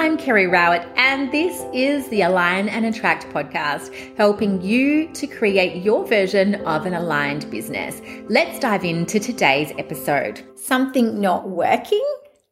[0.00, 5.84] I'm Kerry Rowett, and this is the Align and Attract podcast, helping you to create
[5.84, 8.00] your version of an aligned business.
[8.30, 10.42] Let's dive into today's episode.
[10.58, 12.02] Something not working?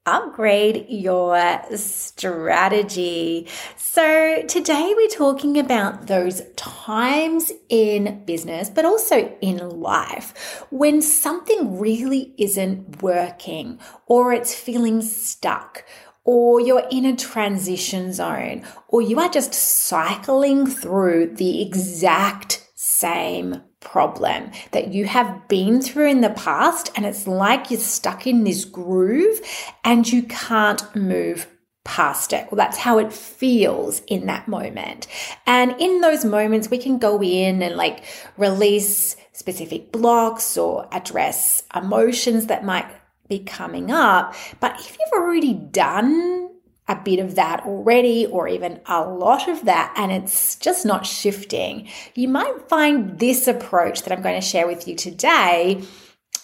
[0.04, 3.49] Upgrade your strategy.
[3.77, 11.79] So, today we're talking about those times in business, but also in life when something
[11.79, 15.85] really isn't working or it's feeling stuck
[16.30, 23.62] or you're in a transition zone, or you are just cycling through the exact same
[23.80, 28.45] problem that you have been through in the past, and it's like you're stuck in
[28.45, 29.41] this groove
[29.84, 31.46] and you can't move
[31.84, 32.47] past it.
[32.52, 35.06] Well, that's how it feels in that moment.
[35.47, 38.05] And in those moments, we can go in and like
[38.36, 42.86] release specific blocks or address emotions that might
[43.28, 44.34] be coming up.
[44.60, 46.50] But if you've already done
[46.88, 51.05] a bit of that already, or even a lot of that, and it's just not
[51.05, 55.83] shifting, you might find this approach that I'm going to share with you today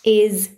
[0.05, 0.51] is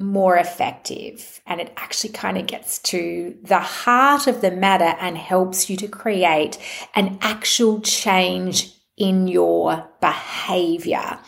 [0.00, 1.40] more effective.
[1.46, 5.76] And it actually kind of gets to the heart of the matter and helps you
[5.76, 6.58] to create
[6.94, 11.18] an actual change in your behavior.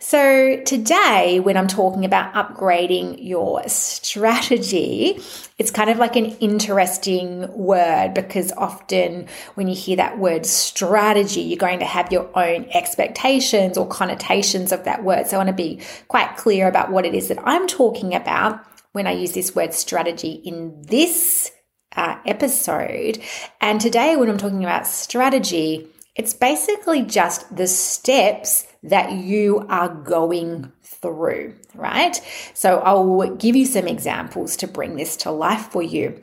[0.00, 5.20] So, today, when I'm talking about upgrading your strategy,
[5.58, 11.42] it's kind of like an interesting word because often when you hear that word strategy,
[11.42, 15.26] you're going to have your own expectations or connotations of that word.
[15.26, 18.64] So, I want to be quite clear about what it is that I'm talking about
[18.92, 21.52] when I use this word strategy in this
[21.94, 23.20] uh, episode.
[23.60, 25.86] And today, when I'm talking about strategy,
[26.18, 32.20] it's basically just the steps that you are going through, right?
[32.54, 36.22] So I'll give you some examples to bring this to life for you.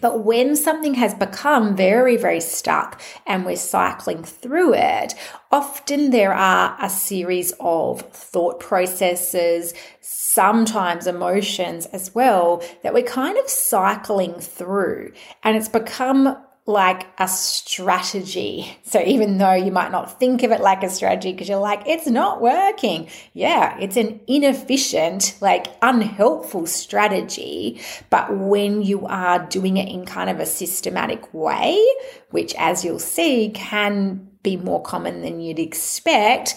[0.00, 5.14] But when something has become very, very stuck and we're cycling through it,
[5.50, 13.36] often there are a series of thought processes, sometimes emotions as well, that we're kind
[13.36, 15.12] of cycling through.
[15.42, 18.78] And it's become like a strategy.
[18.84, 21.82] So even though you might not think of it like a strategy because you're like,
[21.86, 23.08] it's not working.
[23.32, 27.80] Yeah, it's an inefficient, like unhelpful strategy.
[28.10, 31.84] But when you are doing it in kind of a systematic way,
[32.30, 36.56] which as you'll see can be more common than you'd expect,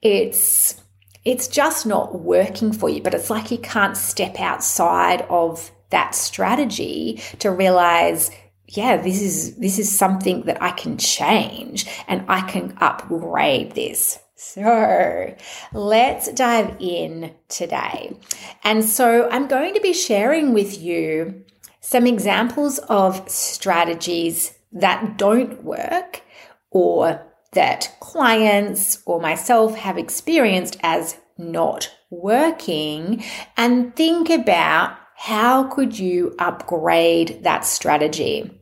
[0.00, 0.80] it's
[1.24, 6.14] it's just not working for you, but it's like you can't step outside of that
[6.14, 8.30] strategy to realize
[8.68, 14.18] yeah, this is this is something that I can change and I can upgrade this.
[14.34, 15.34] So
[15.72, 18.16] let's dive in today.
[18.64, 21.44] And so I'm going to be sharing with you
[21.80, 26.22] some examples of strategies that don't work
[26.70, 33.22] or that clients or myself have experienced as not working
[33.56, 38.60] and think about how could you upgrade that strategy?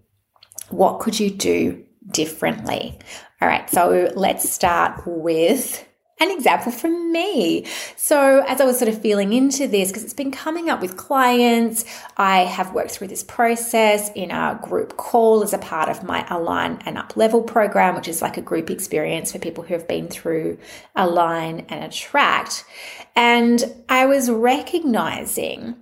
[0.69, 2.98] What could you do differently?
[3.41, 5.88] All right, so let's start with
[6.20, 7.65] an example from me.
[7.97, 10.99] So, as I was sort of feeling into this, because it's been coming up with
[10.99, 11.87] clients,
[12.19, 16.26] I have worked through this process in a group call as a part of my
[16.28, 19.88] Align and Up Level program, which is like a group experience for people who have
[19.88, 20.59] been through
[20.94, 22.66] Align and Attract.
[23.16, 25.76] And I was recognizing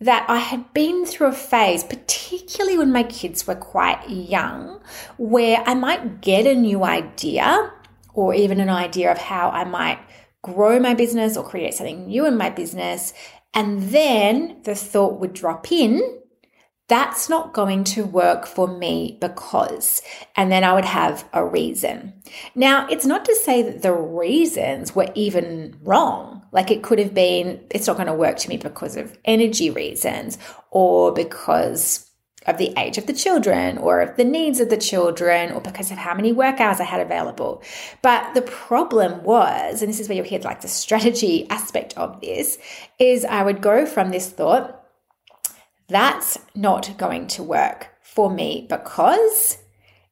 [0.00, 4.80] that I had been through a phase, particularly when my kids were quite young,
[5.16, 7.72] where I might get a new idea
[8.14, 9.98] or even an idea of how I might
[10.42, 13.12] grow my business or create something new in my business.
[13.54, 16.20] And then the thought would drop in
[16.88, 20.00] that's not going to work for me because,
[20.36, 22.14] and then I would have a reason.
[22.54, 26.42] Now, it's not to say that the reasons were even wrong.
[26.50, 29.68] Like it could have been, it's not going to work to me because of energy
[29.68, 30.38] reasons
[30.70, 32.08] or because
[32.46, 35.90] of the age of the children or of the needs of the children or because
[35.90, 37.62] of how many work hours I had available.
[38.00, 42.20] But the problem was, and this is where you hear like the strategy aspect of
[42.22, 42.58] this,
[42.98, 44.77] is I would go from this thought,
[45.88, 49.58] that's not going to work for me because.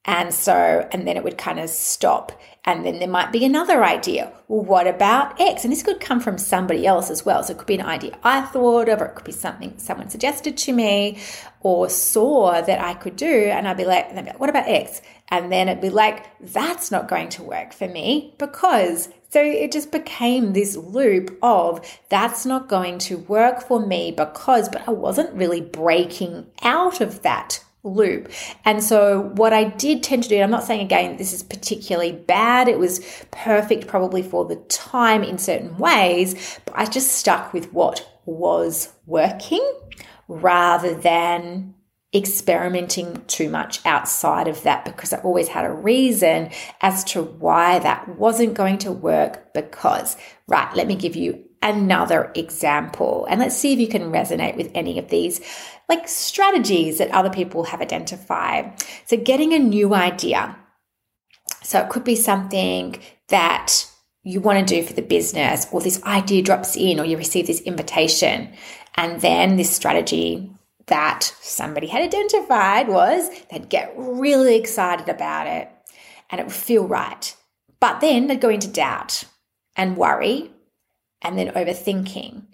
[0.06, 2.32] And so, and then it would kind of stop.
[2.64, 4.32] And then there might be another idea.
[4.48, 5.64] Well, what about X?
[5.64, 7.42] And this could come from somebody else as well.
[7.42, 10.10] So it could be an idea I thought of, or it could be something someone
[10.10, 11.18] suggested to me
[11.60, 13.26] or saw that I could do.
[13.26, 15.02] And I'd be like, be like what about X?
[15.28, 19.72] And then it'd be like, that's not going to work for me because so it
[19.72, 24.92] just became this loop of that's not going to work for me because, but I
[24.92, 28.30] wasn't really breaking out of that loop.
[28.64, 31.42] And so, what I did tend to do, and I'm not saying again this is
[31.42, 33.00] particularly bad, it was
[33.30, 38.92] perfect probably for the time in certain ways, but I just stuck with what was
[39.06, 39.64] working
[40.28, 41.74] rather than
[42.14, 46.50] experimenting too much outside of that because I always had a reason
[46.80, 49.52] as to why that wasn't going to work.
[49.52, 50.16] Because,
[50.48, 54.70] right, let me give you another example and let's see if you can resonate with
[54.74, 55.40] any of these
[55.88, 58.72] like strategies that other people have identified.
[59.06, 60.56] So, getting a new idea.
[61.62, 63.86] So, it could be something that
[64.22, 67.46] you want to do for the business, or this idea drops in, or you receive
[67.46, 68.52] this invitation.
[68.96, 70.50] And then this strategy
[70.86, 75.68] that somebody had identified was they'd get really excited about it
[76.30, 77.36] and it would feel right.
[77.78, 79.24] But then they'd go into doubt
[79.76, 80.50] and worry
[81.22, 82.44] and then overthinking.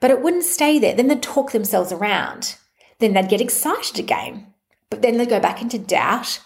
[0.00, 0.94] But it wouldn't stay there.
[0.94, 2.56] Then they'd talk themselves around.
[2.98, 4.52] Then they'd get excited again.
[4.90, 6.40] But then they'd go back into doubt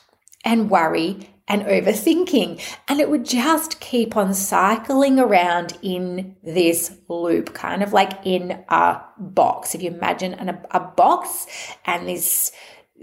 [0.44, 2.60] and worry and overthinking.
[2.88, 8.64] And it would just keep on cycling around in this loop, kind of like in
[8.68, 9.74] a box.
[9.74, 11.46] If you imagine an, a box
[11.84, 12.52] and this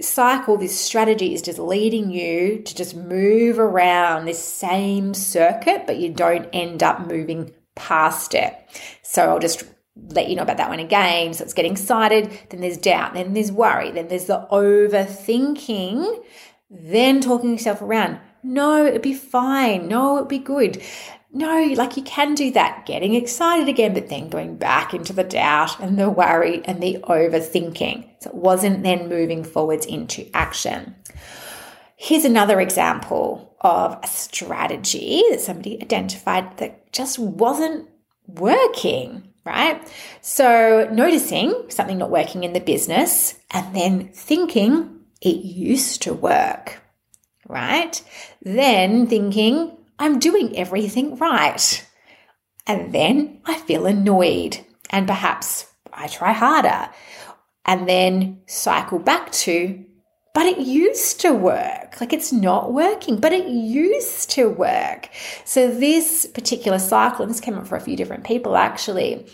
[0.01, 5.97] cycle, this strategy is just leading you to just move around this same circuit, but
[5.97, 8.55] you don't end up moving past it.
[9.01, 9.63] So I'll just
[9.95, 11.33] let you know about that one again.
[11.33, 16.23] So it's getting excited, then there's doubt, then there's worry, then there's the overthinking,
[16.69, 18.19] then talking yourself around.
[18.43, 19.87] No, it'd be fine.
[19.87, 20.81] No, it'd be good.
[21.31, 25.23] No, like you can do that, getting excited again, but then going back into the
[25.23, 28.09] doubt and the worry and the overthinking.
[28.21, 30.95] So it wasn't then moving forwards into action.
[31.97, 37.89] Here's another example of a strategy that somebody identified that just wasn't
[38.27, 39.81] working, right?
[40.21, 46.81] So noticing something not working in the business and then thinking it used to work
[47.49, 48.01] right?
[48.41, 51.85] Then thinking, I'm doing everything right.
[52.65, 54.59] And then I feel annoyed
[54.91, 56.89] and perhaps I try harder
[57.65, 59.83] and then cycle back to,
[60.39, 61.99] but it used to work.
[61.99, 65.09] Like it's not working, but it used to work.
[65.43, 69.25] So this particular cycle, and this came up for a few different people actually,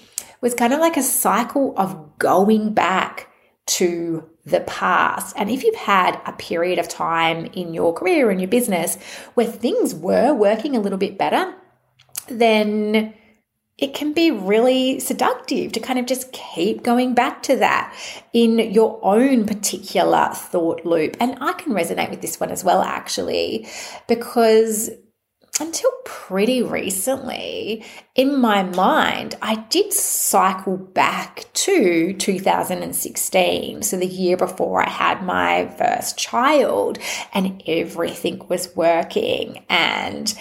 [0.41, 3.29] was kind of like a cycle of going back
[3.67, 5.35] to the past.
[5.37, 8.95] And if you've had a period of time in your career and your business
[9.35, 11.53] where things were working a little bit better,
[12.29, 13.13] then
[13.77, 17.93] it can be really seductive to kind of just keep going back to that
[18.31, 21.17] in your own particular thought loop.
[21.19, 23.67] And I can resonate with this one as well, actually,
[24.07, 24.89] because
[25.59, 27.83] until pretty recently,
[28.13, 33.81] in my mind, I did cycle back to 2016.
[33.81, 36.99] So the year before I had my first child,
[37.33, 39.65] and everything was working.
[39.69, 40.33] And,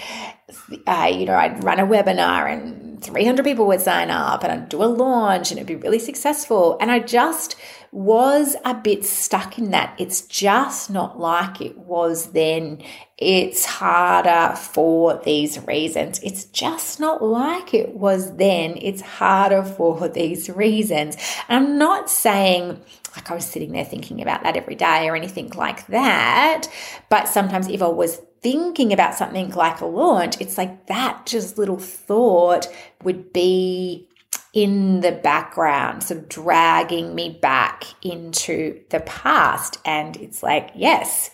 [0.87, 4.69] uh, you know, I'd run a webinar and 300 people would sign up, and I'd
[4.69, 6.77] do a launch, and it'd be really successful.
[6.81, 7.57] And I just
[7.95, 9.95] was a bit stuck in that.
[9.99, 12.83] It's just not like it was then.
[13.17, 16.19] It's harder for these reasons.
[16.25, 18.77] It's just not like it was then.
[18.83, 21.17] It's harder for these reasons.
[21.49, 22.81] And I'm not saying
[23.15, 26.67] like I was sitting there thinking about that every day or anything like that.
[27.09, 31.59] But sometimes if I was thinking about something like a launch, it's like that just
[31.59, 32.67] little thought
[33.05, 34.09] would be
[34.55, 37.64] in the background, sort of dragging me back
[38.03, 39.79] into the past.
[39.85, 41.31] And it's like, yes,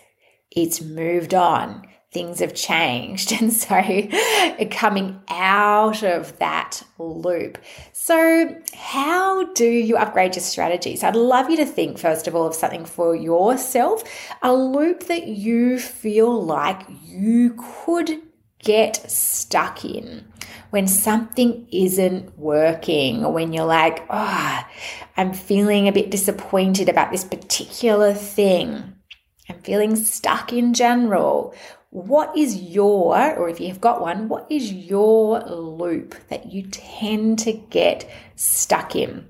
[0.50, 1.86] it's moved on.
[2.12, 3.32] Things have changed.
[3.40, 4.08] And so
[4.70, 7.58] coming out of that loop.
[7.92, 11.04] So, how do you upgrade your strategies?
[11.04, 14.02] I'd love you to think, first of all, of something for yourself,
[14.42, 18.20] a loop that you feel like you could
[18.62, 20.26] get stuck in
[20.70, 24.60] when something isn't working or when you're like, oh,
[25.16, 28.94] I'm feeling a bit disappointed about this particular thing.
[29.48, 31.54] I'm feeling stuck in general.
[31.90, 37.40] What is your, or if you've got one, what is your loop that you tend
[37.40, 39.29] to get stuck in?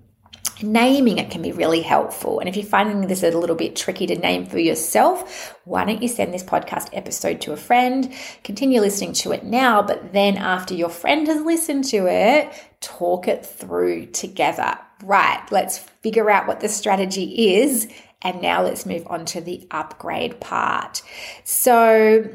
[0.62, 2.38] Naming it can be really helpful.
[2.38, 6.02] And if you're finding this a little bit tricky to name for yourself, why don't
[6.02, 8.12] you send this podcast episode to a friend?
[8.44, 13.28] Continue listening to it now, but then after your friend has listened to it, talk
[13.28, 14.78] it through together.
[15.02, 17.88] Right, let's figure out what the strategy is.
[18.22, 21.02] And now let's move on to the upgrade part.
[21.44, 22.28] So,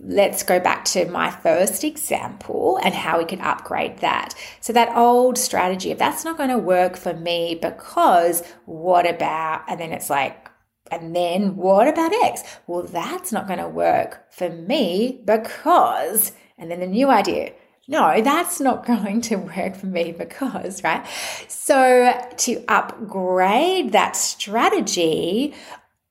[0.00, 4.34] let's go back to my first example and how we can upgrade that.
[4.60, 9.64] So, that old strategy, if that's not going to work for me, because what about,
[9.68, 10.50] and then it's like,
[10.90, 12.42] And then what about X?
[12.66, 17.52] Well, that's not going to work for me because, and then the new idea,
[17.88, 21.04] no, that's not going to work for me because, right?
[21.48, 25.54] So to upgrade that strategy,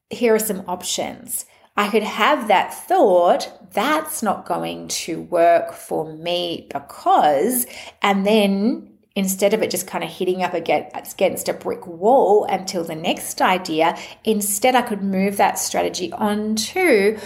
[0.10, 1.46] here are some options.
[1.78, 7.68] I could have that thought, that's not going to work for me because,
[8.02, 12.84] and then instead of it just kind of hitting up against a brick wall until
[12.84, 17.20] the next idea, instead I could move that strategy on to,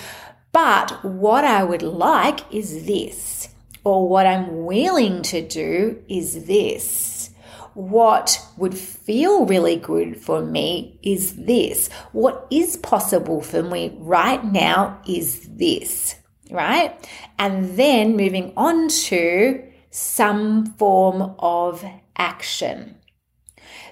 [0.52, 3.48] but what I would like is this,
[3.84, 7.21] or what I'm willing to do is this
[7.74, 11.90] what would feel really good for me is this.
[12.12, 16.16] What is possible for me right now is this,
[16.50, 16.96] right?
[17.40, 21.86] And then moving on to some form of
[22.16, 22.98] action.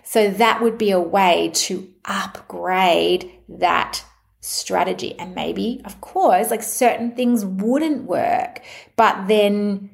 [0.04, 4.04] So that would be a way to upgrade that
[4.40, 5.18] strategy.
[5.20, 8.62] And maybe, of course, like certain things wouldn't work,
[8.96, 9.92] but then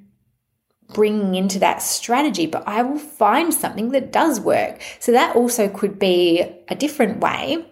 [0.94, 4.82] bringing into that strategy, but I will find something that does work.
[5.00, 7.66] So that also could be a different way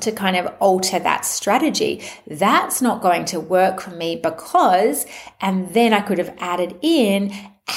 [0.00, 2.02] to kind of alter that strategy.
[2.26, 5.06] That's not going to work for me because,
[5.40, 7.32] and then I could have added in,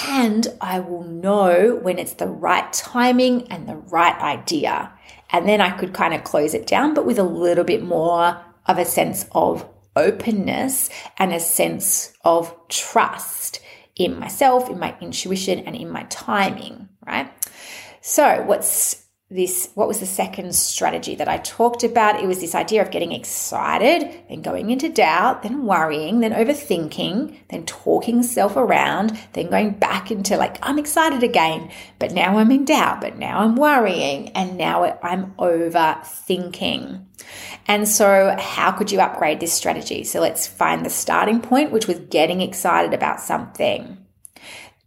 [0.07, 4.91] and I will know when it's the right timing and the right idea.
[5.31, 8.39] And then I could kind of close it down, but with a little bit more
[8.65, 13.59] of a sense of openness and a sense of trust
[13.95, 17.31] in myself, in my intuition, and in my timing, right?
[18.01, 19.02] So, what's
[19.33, 22.21] this what was the second strategy that I talked about?
[22.21, 27.37] It was this idea of getting excited, then going into doubt, then worrying, then overthinking,
[27.49, 32.51] then talking self around, then going back into like, I'm excited again, but now I'm
[32.51, 37.05] in doubt, but now I'm worrying, and now I'm overthinking.
[37.67, 40.03] And so, how could you upgrade this strategy?
[40.03, 43.97] So, let's find the starting point, which was getting excited about something.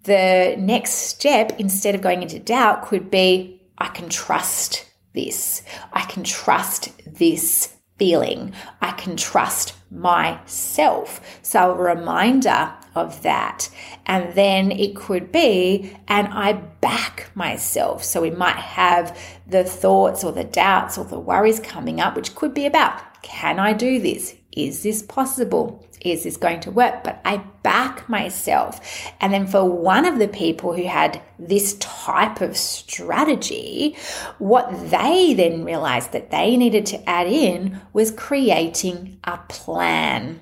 [0.04, 5.62] The next step, instead of going into doubt, could be I can trust this.
[5.92, 8.52] I can trust this feeling.
[8.80, 11.21] I can trust myself.
[11.42, 13.71] So, a reminder of that.
[14.04, 18.04] And then it could be, and I back myself.
[18.04, 22.35] So, we might have the thoughts or the doubts or the worries coming up, which
[22.35, 24.37] could be about can I do this?
[24.56, 25.86] Is this possible?
[26.10, 27.04] is this going to work?
[27.04, 28.80] But I back myself.
[29.20, 33.96] And then for one of the people who had this type of strategy,
[34.38, 40.40] what they then realized that they needed to add in was creating a plan.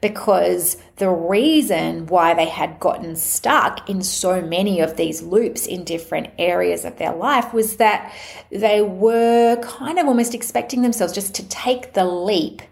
[0.00, 5.82] Because the reason why they had gotten stuck in so many of these loops in
[5.82, 8.12] different areas of their life was that
[8.50, 12.62] they were kind of almost expecting themselves just to take the leap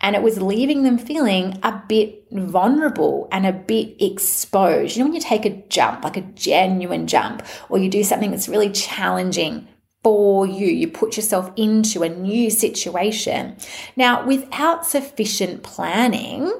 [0.00, 4.96] and it was leaving them feeling a bit vulnerable and a bit exposed.
[4.96, 8.30] You know, when you take a jump, like a genuine jump, or you do something
[8.30, 9.68] that's really challenging
[10.02, 13.56] for you, you put yourself into a new situation.
[13.96, 16.52] Now, without sufficient planning,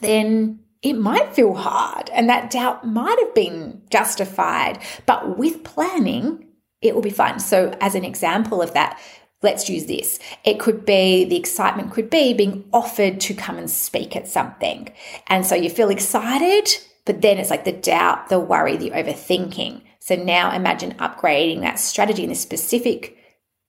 [0.00, 6.46] then it might feel hard and that doubt might have been justified, but with planning,
[6.80, 7.40] it will be fine.
[7.40, 9.00] So, as an example of that,
[9.42, 10.18] Let's use this.
[10.44, 14.92] It could be the excitement could be being offered to come and speak at something.
[15.28, 16.68] And so you feel excited,
[17.04, 19.82] but then it's like the doubt, the worry, the overthinking.
[20.00, 23.16] So now imagine upgrading that strategy in this specific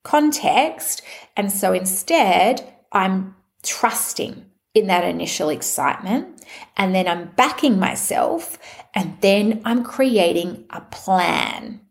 [0.04, 1.04] context.
[1.38, 6.44] And so instead, I'm trusting in that initial excitement
[6.78, 8.58] and then I'm backing myself
[8.94, 11.82] and then I'm creating a plan.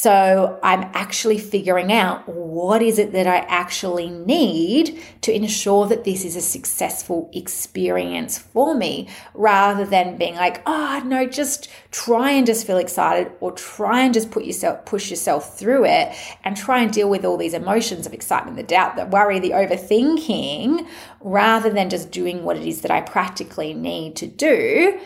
[0.00, 6.04] So I'm actually figuring out what is it that I actually need to ensure that
[6.04, 12.30] this is a successful experience for me rather than being like, oh no, just try
[12.30, 16.14] and just feel excited or try and just put yourself push yourself through it
[16.44, 19.50] and try and deal with all these emotions of excitement, the doubt, the worry, the
[19.50, 20.86] overthinking,
[21.22, 25.00] rather than just doing what it is that I practically need to do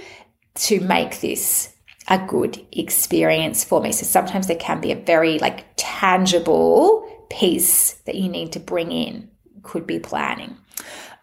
[0.55, 1.72] to make this
[2.09, 3.93] a good experience for me.
[3.93, 8.93] So sometimes there can be a very like tangible piece that you need to bring
[8.93, 9.31] in.
[9.63, 10.57] Could be planning.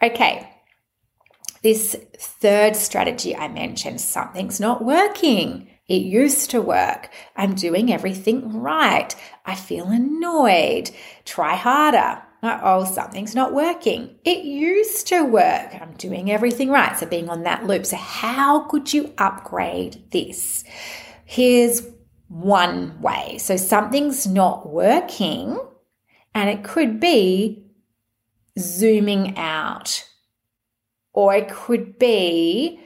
[0.02, 0.50] Okay.
[1.62, 5.70] This third strategy I mentioned, something's not working.
[5.90, 7.10] It used to work.
[7.36, 9.14] I'm doing everything right.
[9.46, 10.92] I feel annoyed.
[11.26, 14.16] Try harder oh, something's not working.
[14.24, 15.74] It used to work.
[15.74, 16.98] I'm doing everything right.
[16.98, 17.86] So being on that loop.
[17.86, 20.64] So how could you upgrade this?
[21.26, 21.82] Here's
[22.28, 23.38] one way.
[23.40, 25.60] So something's not working
[26.34, 27.66] and it could be
[28.58, 30.06] zooming out,
[31.14, 32.80] or it could be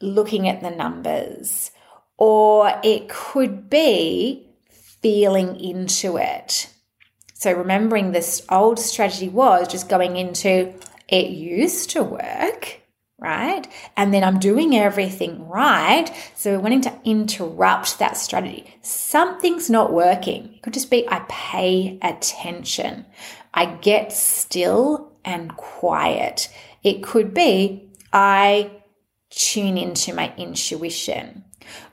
[0.00, 1.70] looking at the numbers,
[2.16, 6.68] or it could be feeling into it.
[7.40, 10.74] So, remembering this old strategy was just going into
[11.08, 12.82] it used to work,
[13.18, 13.66] right?
[13.96, 16.14] And then I'm doing everything right.
[16.34, 18.76] So, we're wanting to interrupt that strategy.
[18.82, 20.52] Something's not working.
[20.52, 23.06] It could just be I pay attention,
[23.54, 26.50] I get still and quiet.
[26.82, 28.70] It could be I
[29.30, 31.44] tune into my intuition.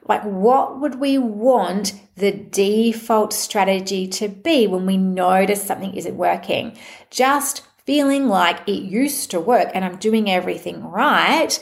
[0.06, 6.18] Like, what would we want the default strategy to be when we notice something isn't
[6.18, 6.78] working?
[7.10, 11.58] Just feeling like it used to work and I'm doing everything right,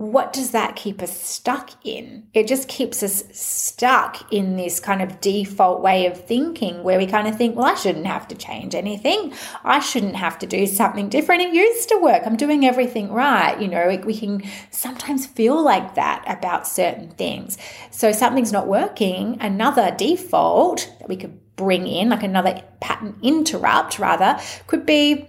[0.00, 2.26] what does that keep us stuck in?
[2.32, 7.06] It just keeps us stuck in this kind of default way of thinking where we
[7.06, 9.34] kind of think, well, I shouldn't have to change anything.
[9.62, 11.42] I shouldn't have to do something different.
[11.42, 12.22] It used to work.
[12.24, 13.60] I'm doing everything right.
[13.60, 17.58] You know, we can sometimes feel like that about certain things.
[17.90, 19.36] So something's not working.
[19.42, 25.28] Another default that we could bring in, like another pattern interrupt rather, could be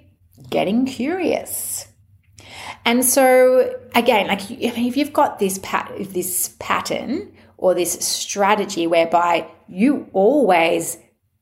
[0.49, 1.90] getting curious
[2.85, 9.47] and so again, like if you've got this pat this pattern or this strategy whereby
[9.67, 10.97] you always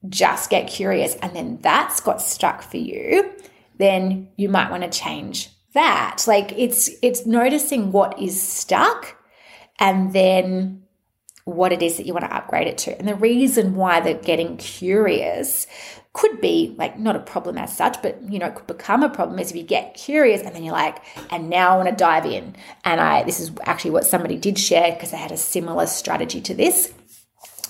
[0.08, 3.32] just get curious and then that's got stuck for you,
[3.78, 6.24] then you might want to change that.
[6.28, 9.16] Like it's it's noticing what is stuck
[9.80, 10.84] and then
[11.46, 12.98] what it is that you want to upgrade it to.
[12.98, 15.68] And the reason why they're getting curious
[16.20, 19.10] could be like not a problem as such, but you know, it could become a
[19.10, 20.98] problem is if you get curious and then you're like,
[21.32, 22.58] and now I want to dive in.
[22.84, 26.42] And I, this is actually what somebody did share because they had a similar strategy
[26.42, 26.94] to this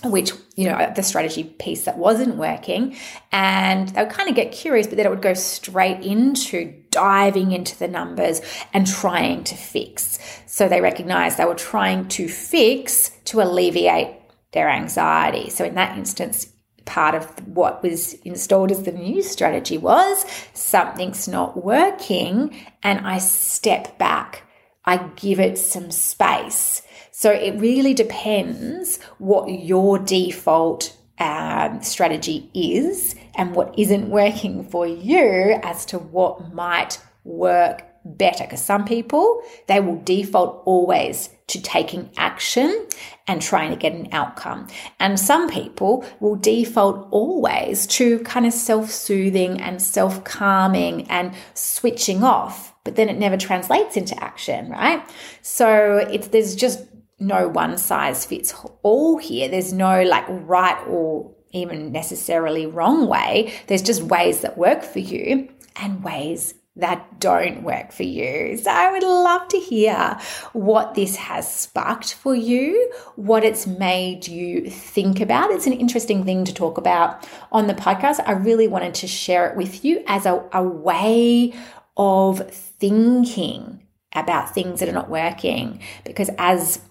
[0.05, 2.95] which you know the strategy piece that wasn't working.
[3.33, 7.51] And they would kind of get curious but then it would go straight into diving
[7.51, 8.41] into the numbers
[8.73, 10.17] and trying to fix.
[10.47, 14.15] So they recognized they were trying to fix to alleviate
[14.53, 15.49] their anxiety.
[15.49, 16.47] So in that instance
[16.89, 23.19] part of what was installed as the new strategy was something's not working and I
[23.19, 24.43] step back.
[24.85, 26.81] I give it some space.
[27.11, 34.87] So it really depends what your default um, strategy is and what isn't working for
[34.87, 38.43] you as to what might work better.
[38.43, 42.87] Because some people, they will default always to taking action
[43.27, 44.67] and trying to get an outcome.
[44.99, 51.33] And some people will default always to kind of self soothing and self calming and
[51.53, 55.03] switching off, but then it never translates into action, right?
[55.41, 56.85] So it's, there's just
[57.19, 59.49] no one size fits all here.
[59.49, 63.53] There's no like right or even necessarily wrong way.
[63.67, 68.57] There's just ways that work for you and ways that don't work for you.
[68.57, 70.17] So I would love to hear
[70.53, 75.51] what this has sparked for you, what it's made you think about.
[75.51, 78.21] It's an interesting thing to talk about on the podcast.
[78.25, 81.53] I really wanted to share it with you as a, a way
[81.97, 86.81] of thinking about things that are not working because as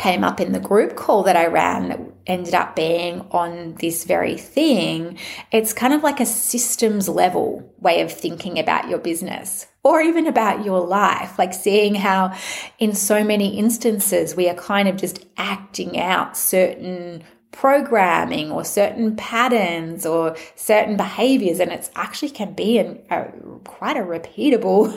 [0.00, 4.04] came up in the group call that I ran that ended up being on this
[4.04, 5.18] very thing,
[5.52, 10.26] it's kind of like a systems level way of thinking about your business or even
[10.26, 11.38] about your life.
[11.38, 12.34] Like seeing how,
[12.78, 19.16] in so many instances, we are kind of just acting out certain programming or certain
[19.16, 23.24] patterns or certain behaviors and it's actually can be an, a,
[23.64, 24.88] quite a repeatable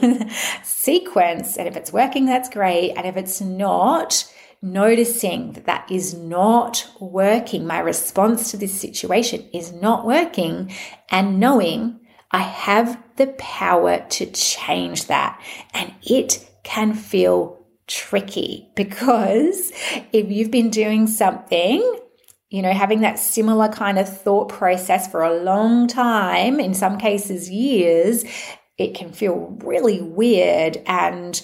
[0.64, 4.32] sequence and if it's working that's great and if it's not
[4.64, 10.72] noticing that that is not working, my response to this situation is not working,
[11.10, 12.00] and knowing
[12.32, 15.40] I have the power to change that.
[15.74, 19.72] And it can feel tricky because
[20.12, 22.00] if you've been doing something,
[22.50, 26.98] you know, having that similar kind of thought process for a long time, in some
[26.98, 28.24] cases years,
[28.78, 31.42] it can feel really weird and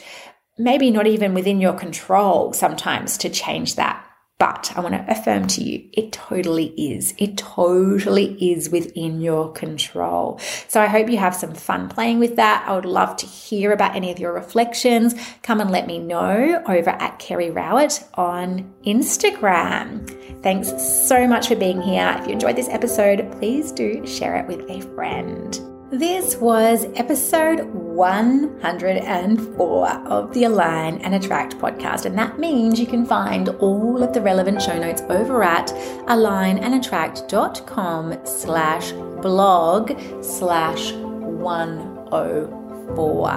[0.60, 4.06] maybe not even within your control sometimes to change that.
[4.38, 7.14] But I want to affirm to you, it totally is.
[7.18, 10.40] It totally is within your control.
[10.70, 12.64] So I hope you have some fun playing with that.
[12.66, 15.14] I would love to hear about any of your reflections.
[15.44, 20.08] Come and let me know over at Kerry Rowett on Instagram.
[20.42, 22.16] Thanks so much for being here.
[22.18, 25.69] If you enjoyed this episode, please do share it with a friend.
[25.92, 33.08] This was episode 104 of the Align and Attract podcast, and that means you can
[33.08, 35.70] find all of the relevant show notes over at
[36.08, 42.69] alignandattract.com slash blog slash 104.
[42.96, 43.30] Four.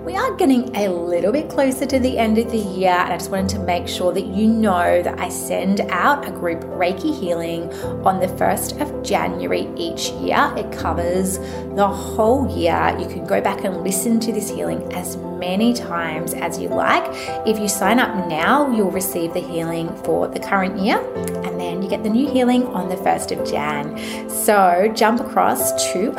[0.00, 3.16] We are getting a little bit closer to the end of the year, and I
[3.16, 7.18] just wanted to make sure that you know that I send out a group Reiki
[7.18, 7.72] healing
[8.04, 10.52] on the 1st of January each year.
[10.56, 11.38] It covers
[11.74, 12.96] the whole year.
[12.98, 17.04] You can go back and listen to this healing as many times as you like.
[17.46, 20.98] If you sign up now, you'll receive the healing for the current year,
[21.44, 24.28] and then you get the new healing on the 1st of Jan.
[24.28, 26.14] So jump across to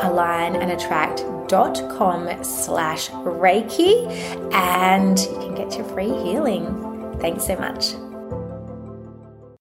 [1.46, 4.06] alignandattract.com slash Reiki
[4.52, 7.18] and you can get your free healing.
[7.20, 8.05] Thanks so much.